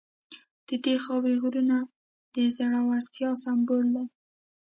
د 0.67 0.69
دې 0.83 0.95
خاورې 1.03 1.35
غرونه 1.43 1.77
د 2.33 2.35
زړورتیا 2.55 3.29
سمبول 3.43 3.85
دي. 3.95 4.05